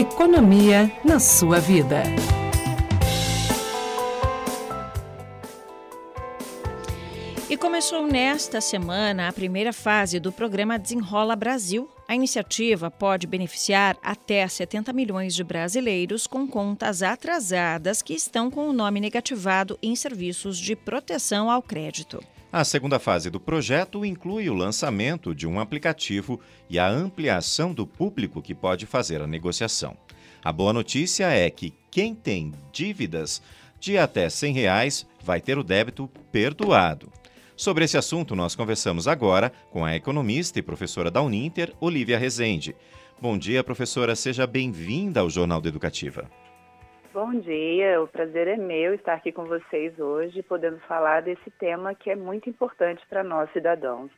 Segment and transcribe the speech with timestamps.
[0.00, 2.02] Economia na sua vida.
[7.50, 11.86] E começou nesta semana a primeira fase do programa Desenrola Brasil.
[12.08, 18.70] A iniciativa pode beneficiar até 70 milhões de brasileiros com contas atrasadas que estão com
[18.70, 22.24] o nome negativado em serviços de proteção ao crédito.
[22.52, 27.86] A segunda fase do projeto inclui o lançamento de um aplicativo e a ampliação do
[27.86, 29.96] público que pode fazer a negociação.
[30.42, 33.40] A boa notícia é que quem tem dívidas
[33.78, 37.12] de até 100 reais vai ter o débito perdoado.
[37.56, 42.74] Sobre esse assunto, nós conversamos agora com a economista e professora da Uninter, Olivia Rezende.
[43.20, 44.16] Bom dia, professora.
[44.16, 46.28] Seja bem-vinda ao Jornal da Educativa.
[47.12, 51.92] Bom dia, o prazer é meu estar aqui com vocês hoje, podendo falar desse tema
[51.92, 54.12] que é muito importante para nós cidadãos.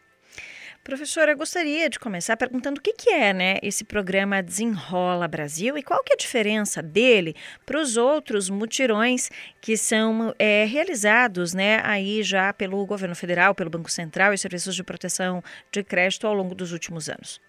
[0.85, 5.79] Professora, eu gostaria de começar perguntando o que, que é né, esse programa Desenrola Brasil
[5.79, 9.31] e qual que é a diferença dele para os outros mutirões
[9.63, 14.75] que são é, realizados né, aí já pelo governo federal, pelo Banco Central e serviços
[14.75, 17.41] de proteção de crédito ao longo dos últimos anos.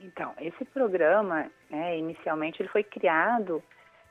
[0.00, 3.62] Então, esse programa, né, inicialmente, ele foi criado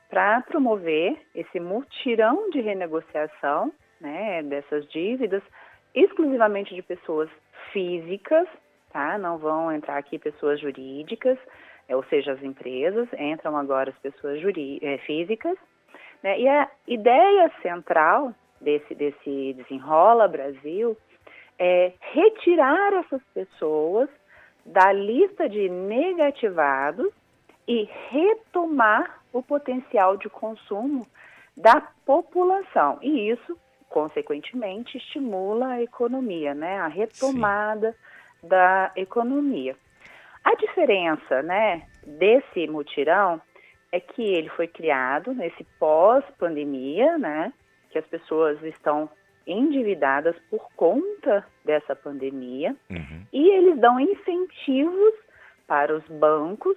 [0.09, 5.44] para promover esse mutirão de renegociação né, dessas dívidas
[5.94, 7.30] exclusivamente de pessoas
[7.72, 8.47] físicas,
[8.91, 9.17] tá?
[9.17, 11.38] Não vão entrar aqui pessoas jurídicas,
[11.88, 14.39] é, ou seja, as empresas, entram agora as pessoas
[14.81, 15.58] é, físicas.
[16.22, 16.39] Né?
[16.39, 20.97] E a ideia central desse, desse Desenrola Brasil
[21.59, 24.09] é retirar essas pessoas
[24.66, 27.11] da lista de negativados
[27.67, 31.05] e retomar o potencial de consumo
[31.55, 32.97] da população.
[33.01, 33.57] E isso
[33.89, 36.79] consequentemente, estimula a economia, né?
[36.79, 37.91] A retomada
[38.41, 38.47] Sim.
[38.47, 39.75] da economia.
[40.43, 43.41] A diferença, né, desse mutirão
[43.91, 47.51] é que ele foi criado nesse pós-pandemia, né?
[47.89, 49.09] Que as pessoas estão
[49.45, 53.25] endividadas por conta dessa pandemia uhum.
[53.31, 55.13] e eles dão incentivos
[55.66, 56.75] para os bancos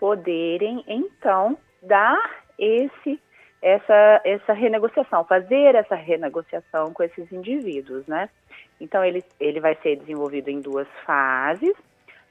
[0.00, 2.18] poderem então dar
[2.58, 3.20] esse
[3.62, 8.30] essa, essa renegociação, fazer essa renegociação com esses indivíduos, né?
[8.80, 11.74] Então, ele, ele vai ser desenvolvido em duas fases.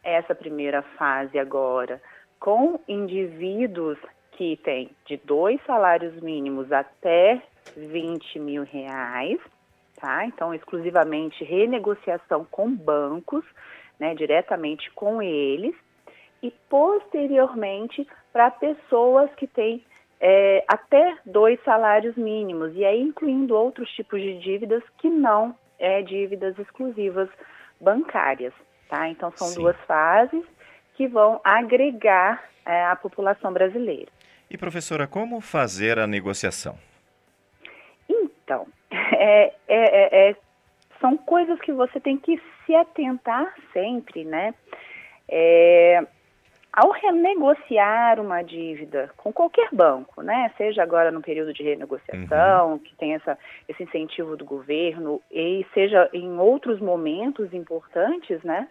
[0.03, 2.01] Essa primeira fase agora,
[2.39, 3.99] com indivíduos
[4.31, 7.39] que têm de dois salários mínimos até
[7.77, 9.37] 20 mil reais,
[10.01, 10.25] tá?
[10.25, 13.45] Então, exclusivamente renegociação com bancos,
[13.99, 15.75] né, diretamente com eles,
[16.41, 19.83] e posteriormente para pessoas que têm
[20.19, 26.01] é, até dois salários mínimos, e aí incluindo outros tipos de dívidas que não é
[26.01, 27.29] dívidas exclusivas
[27.79, 28.53] bancárias.
[28.89, 29.07] Tá?
[29.07, 29.61] Então, são Sim.
[29.61, 30.43] duas fases
[30.95, 34.11] que vão agregar é, a população brasileira.
[34.49, 36.77] E, professora, como fazer a negociação?
[38.09, 40.35] Então, é, é, é, é,
[40.99, 44.53] são coisas que você tem que se atentar sempre, né?
[46.71, 52.79] Ao renegociar uma dívida com qualquer banco, né, seja agora no período de renegociação, uhum.
[52.79, 53.37] que tem essa,
[53.67, 58.67] esse incentivo do governo, e seja em outros momentos importantes, né,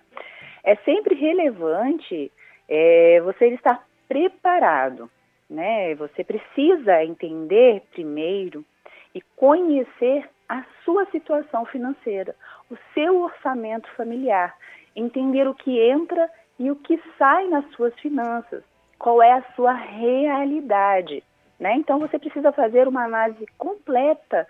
[0.62, 2.30] é sempre relevante
[2.68, 5.10] é, você estar preparado,
[5.50, 8.64] né, você precisa entender primeiro
[9.12, 12.34] e conhecer a sua situação financeira,
[12.70, 14.56] o seu orçamento familiar,
[14.94, 18.62] entender o que entra e o que sai nas suas finanças,
[18.98, 21.22] qual é a sua realidade.
[21.58, 21.74] Né?
[21.74, 24.46] Então você precisa fazer uma análise completa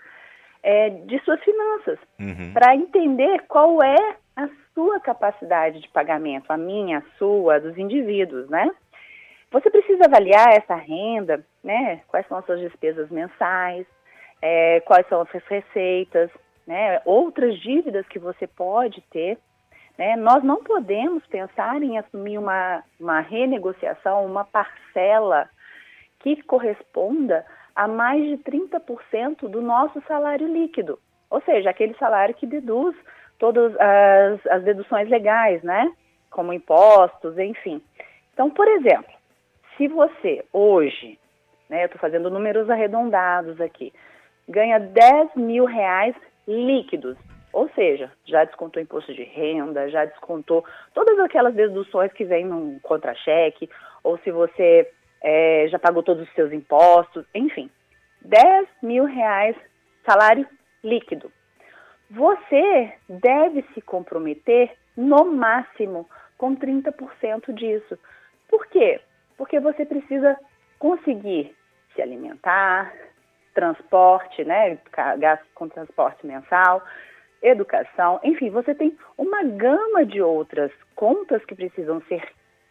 [0.63, 2.53] é, de suas finanças uhum.
[2.53, 8.49] para entender qual é a sua capacidade de pagamento, a minha, a sua, dos indivíduos,
[8.49, 8.71] né?
[9.51, 12.03] Você precisa avaliar essa renda, né?
[12.07, 13.87] Quais são as suas despesas mensais,
[14.43, 16.31] é, quais são as suas receitas,
[16.67, 17.01] né?
[17.05, 19.39] Outras dívidas que você pode ter
[19.99, 20.17] né?
[20.17, 25.51] Nós não podemos pensar em assumir uma, uma renegociação, uma parcela
[26.21, 30.99] que corresponda a mais de 30% do nosso salário líquido,
[31.29, 32.97] ou seja, aquele salário que deduz
[33.39, 35.93] todas as, as deduções legais, né?
[36.31, 37.81] Como impostos, enfim.
[38.33, 39.13] Então, por exemplo,
[39.77, 41.19] se você hoje,
[41.69, 43.93] né, eu estou fazendo números arredondados aqui,
[44.49, 46.15] ganha 10 mil reais
[46.47, 47.17] líquidos,
[47.53, 50.65] ou seja, já descontou imposto de renda, já descontou
[50.95, 53.69] todas aquelas deduções que vêm num contra-cheque,
[54.03, 54.91] ou se você
[55.23, 57.71] é, já pagou todos os seus impostos, enfim.
[58.23, 59.57] 10 mil reais
[60.05, 60.47] salário
[60.83, 61.31] líquido.
[62.11, 67.99] Você deve se comprometer no máximo com 30% disso.
[68.49, 69.01] Por quê?
[69.37, 70.39] Porque você precisa
[70.79, 71.55] conseguir
[71.95, 72.93] se alimentar,
[73.55, 74.79] transporte, né,
[75.19, 76.83] gasto com transporte mensal,
[77.43, 82.23] educação, enfim, você tem uma gama de outras contas que precisam ser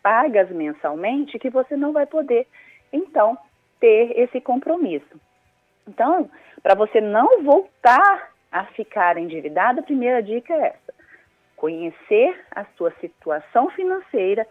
[0.03, 2.47] pagas mensalmente que você não vai poder,
[2.91, 3.37] então,
[3.79, 5.19] ter esse compromisso.
[5.87, 6.29] Então,
[6.61, 10.93] para você não voltar a ficar endividado, a primeira dica é essa:
[11.55, 14.45] conhecer a sua situação financeira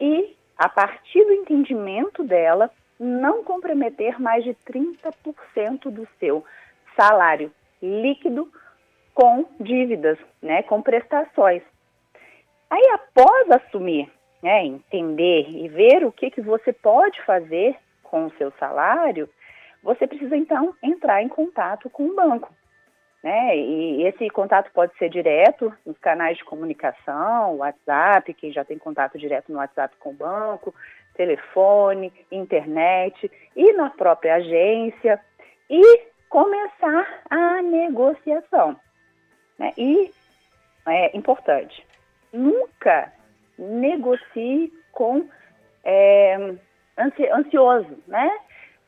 [0.00, 6.44] e, a partir do entendimento dela, não comprometer mais de 30% do seu
[6.96, 7.52] salário
[7.82, 8.50] líquido
[9.16, 11.62] com dívidas, né, com prestações.
[12.68, 18.32] Aí, após assumir, né, entender e ver o que, que você pode fazer com o
[18.32, 19.26] seu salário,
[19.82, 22.52] você precisa então entrar em contato com o banco.
[23.24, 23.56] Né?
[23.56, 29.18] E esse contato pode ser direto nos canais de comunicação, WhatsApp, quem já tem contato
[29.18, 30.74] direto no WhatsApp com o banco,
[31.14, 35.18] telefone, internet e na própria agência
[35.70, 38.78] e começar a negociação.
[39.58, 39.72] Né?
[39.76, 40.10] E
[40.86, 41.84] é importante,
[42.32, 43.12] nunca
[43.58, 45.26] negocie com
[45.84, 46.54] é,
[46.98, 48.30] ansi ansioso, né?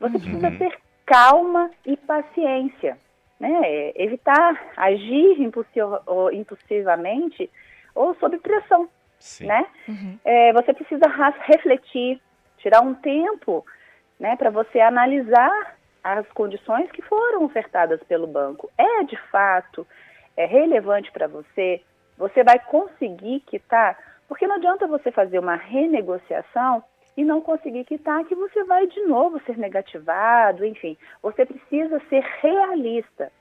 [0.01, 0.21] Você uhum.
[0.21, 2.99] precisa ter calma e paciência,
[3.41, 3.93] né?
[3.95, 7.51] Evitar agir impulsivamente
[7.95, 8.89] ou sob pressão,
[9.19, 9.47] Sim.
[9.47, 9.67] né?
[9.89, 10.19] Uhum.
[10.25, 11.07] É, você precisa
[11.47, 12.21] refletir,
[12.59, 13.65] tirar um tempo,
[14.19, 18.71] né, para você analisar as condições que foram ofertadas pelo banco.
[18.77, 19.87] É de fato
[20.39, 21.83] é relevante para você?
[22.17, 23.99] Você vai conseguir quitar?
[24.29, 26.83] Porque não adianta você fazer uma renegociação
[27.17, 30.97] e não conseguir quitar, que você vai de novo ser negativado, enfim.
[31.21, 33.33] Você precisa ser realista,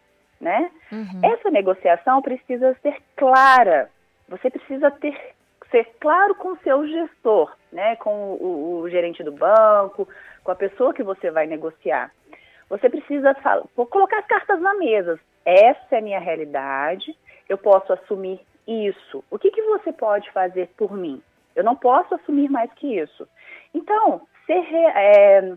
[0.41, 0.71] né?
[0.91, 1.21] Uhum.
[1.23, 3.91] Essa negociação precisa ser clara.
[4.27, 5.15] Você precisa ter
[5.69, 7.95] ser claro com o seu gestor, né?
[7.97, 10.07] Com o, o gerente do banco,
[10.43, 12.09] com a pessoa que você vai negociar.
[12.69, 15.19] Você precisa falar, colocar as cartas na mesa.
[15.47, 17.17] Essa é a minha realidade.
[17.47, 19.23] Eu posso assumir isso.
[19.31, 21.23] O que, que você pode fazer por mim?
[21.55, 23.25] Eu não posso assumir mais que isso.
[23.73, 25.53] Então, ser, é,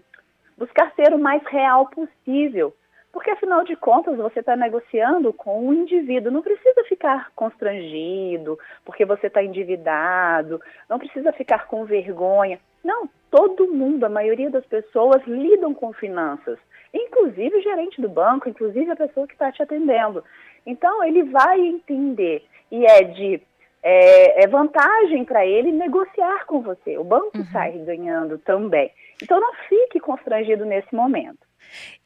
[0.56, 2.72] buscar ser o mais real possível.
[3.12, 6.30] Porque, afinal de contas, você está negociando com um indivíduo.
[6.30, 10.62] Não precisa ficar constrangido porque você está endividado.
[10.88, 12.60] Não precisa ficar com vergonha.
[12.84, 16.60] Não, todo mundo, a maioria das pessoas lidam com finanças.
[16.92, 20.24] Inclusive o gerente do banco, inclusive a pessoa que está te atendendo.
[20.66, 22.44] Então, ele vai entender.
[22.70, 23.42] E é de
[23.82, 26.98] é, é vantagem para ele negociar com você.
[26.98, 27.44] O banco uhum.
[27.46, 28.90] sai ganhando também.
[29.22, 31.38] Então não fique constrangido nesse momento.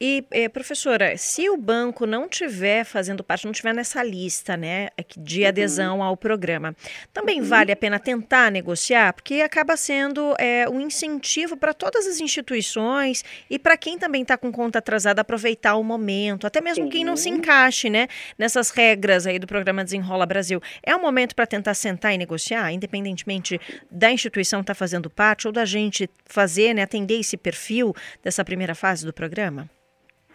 [0.01, 4.89] E, eh, professora, se o banco não tiver fazendo parte, não tiver nessa lista, né,
[5.17, 5.49] de uhum.
[5.49, 6.75] adesão ao programa,
[7.13, 7.47] também uhum.
[7.47, 13.25] vale a pena tentar negociar, porque acaba sendo é, um incentivo para todas as instituições
[13.49, 16.91] e para quem também está com conta atrasada aproveitar o momento, até mesmo Sim.
[16.91, 20.61] quem não se encaixe, né, nessas regras aí do programa Desenrola Brasil.
[20.83, 23.61] É um momento para tentar sentar e negociar, independentemente
[23.91, 28.45] da instituição estar tá fazendo parte ou da gente fazer, né, atender esse perfil dessa
[28.45, 29.44] primeira fase do programa?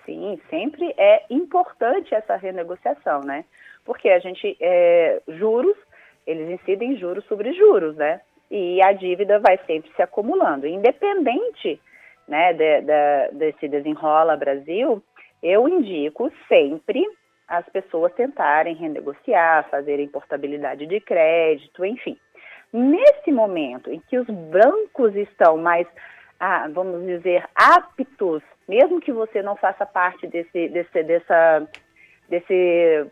[0.06, 3.46] Sim, sempre é importante essa renegociação, né?
[3.86, 5.78] Porque a gente, é, juros,
[6.26, 8.22] eles incidem juros sobre juros, né?
[8.50, 10.66] E a dívida vai sempre se acumulando.
[10.66, 11.80] Independente
[12.28, 15.04] né, de, de, desse desenrola Brasil,
[15.42, 17.06] eu indico sempre
[17.48, 22.16] as pessoas tentarem renegociar, fazerem portabilidade de crédito, enfim.
[22.72, 25.88] Nesse momento em que os bancos estão mais,
[26.40, 31.68] ah, vamos dizer, aptos mesmo que você não faça parte desse, desse, dessa,
[32.30, 33.08] desse,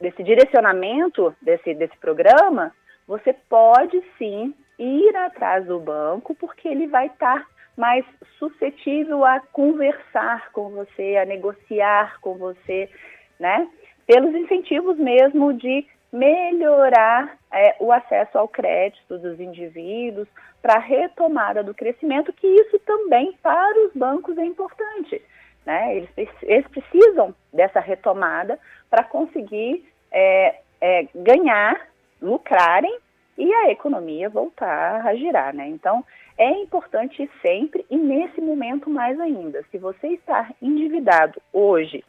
[0.00, 2.74] desse direcionamento desse, desse programa,
[3.06, 7.46] você pode sim ir atrás do banco, porque ele vai estar
[7.76, 8.04] mais
[8.40, 12.90] suscetível a conversar com você, a negociar com você,
[13.38, 13.68] né?
[14.04, 20.28] Pelos incentivos mesmo de melhorar é, o acesso ao crédito dos indivíduos
[20.62, 25.22] para a retomada do crescimento, que isso também para os bancos é importante.
[25.64, 25.96] Né?
[25.96, 31.88] Eles, eles precisam dessa retomada para conseguir é, é, ganhar,
[32.20, 32.98] lucrarem
[33.36, 35.54] e a economia voltar a girar.
[35.54, 35.68] Né?
[35.68, 36.04] Então,
[36.36, 39.62] é importante sempre e nesse momento mais ainda.
[39.70, 42.04] Se você está endividado hoje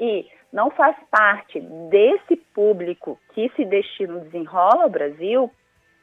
[0.00, 0.26] e
[0.56, 1.60] não faz parte
[1.90, 5.52] desse público que se destina no Desenrola Brasil,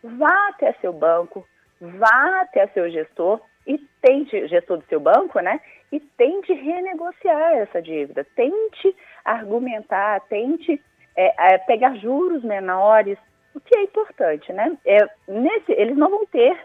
[0.04, 1.44] vá até seu banco,
[1.82, 5.60] vá até seu gestor e tente, gestor do seu banco, né?
[5.92, 8.96] E tente renegociar essa dívida, tente
[9.26, 10.80] argumentar, tente
[11.16, 13.18] é, é, pegar juros menores,
[13.56, 14.78] o que é importante, né?
[14.86, 16.56] É, nesse, eles não vão ter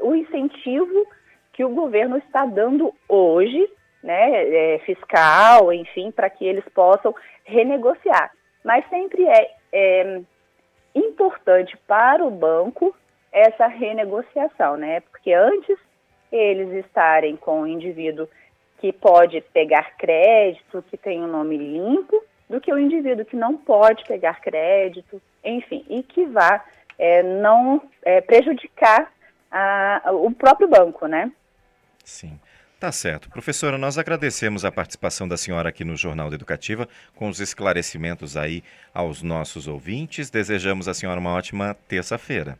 [0.00, 1.06] o incentivo
[1.52, 3.68] que o governo está dando hoje,
[4.02, 7.14] né, é, fiscal, enfim, para que eles possam
[7.44, 8.30] renegociar.
[8.64, 10.20] Mas sempre é, é
[10.94, 12.94] importante para o banco
[13.32, 15.00] essa renegociação, né?
[15.00, 15.78] Porque antes
[16.30, 18.28] eles estarem com o indivíduo
[18.78, 23.36] que pode pegar crédito, que tem o um nome limpo, do que o indivíduo que
[23.36, 26.64] não pode pegar crédito, enfim, e que vá
[26.98, 29.12] é, não é, prejudicar
[29.50, 31.30] a, o próprio banco, né?
[32.04, 32.38] Sim.
[32.80, 33.28] Tá certo.
[33.28, 38.36] Professora, nós agradecemos a participação da senhora aqui no Jornal da Educativa, com os esclarecimentos
[38.36, 38.62] aí
[38.94, 40.30] aos nossos ouvintes.
[40.30, 42.56] Desejamos à senhora uma ótima terça-feira.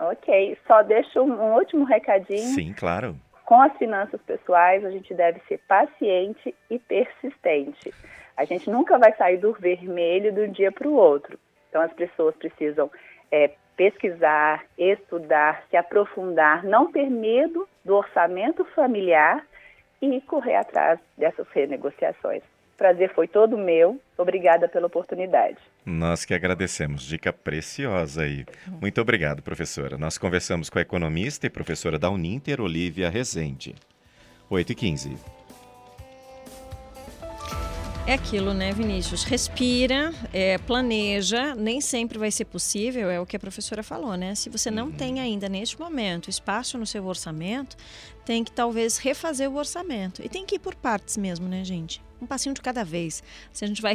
[0.00, 2.54] Ok, só deixo um último recadinho.
[2.54, 3.14] Sim, claro.
[3.44, 7.92] Com as finanças pessoais, a gente deve ser paciente e persistente.
[8.34, 11.38] A gente nunca vai sair do vermelho de um dia para o outro.
[11.68, 12.90] Então, as pessoas precisam
[13.30, 19.44] é, pesquisar, estudar, se aprofundar, não ter medo do orçamento familiar
[20.00, 22.42] e correr atrás dessas renegociações.
[22.76, 24.00] Prazer foi todo meu.
[24.18, 25.58] Obrigada pela oportunidade.
[25.86, 27.02] Nós que agradecemos.
[27.02, 28.44] Dica preciosa aí.
[28.80, 29.96] Muito obrigado, professora.
[29.96, 33.74] Nós conversamos com a economista e professora da Uninter, Olivia Rezende.
[34.50, 35.16] 8 e 15.
[38.04, 39.22] É aquilo, né, Vinícius?
[39.22, 44.34] Respira, é, planeja, nem sempre vai ser possível, é o que a professora falou, né?
[44.34, 44.92] Se você não uhum.
[44.92, 47.76] tem ainda neste momento espaço no seu orçamento,
[48.24, 50.20] tem que talvez refazer o orçamento.
[50.20, 52.02] E tem que ir por partes mesmo, né, gente?
[52.20, 53.22] Um passinho de cada vez.
[53.52, 53.90] Se a gente vai